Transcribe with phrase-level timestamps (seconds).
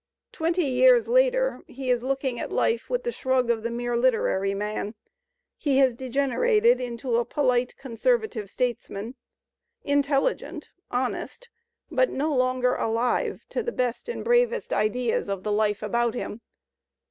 [0.31, 4.55] Twenty years later he is looking at life with the shrug of the mere literary
[4.55, 4.95] man;
[5.59, 9.13] he has degenerated into a polite conservative statesman,
[9.83, 11.49] intelligent, honest,
[11.91, 15.29] but no longer Digitizfed by Google LOWELL 201 alive to the best and bravest ideas
[15.29, 16.41] of the life about him.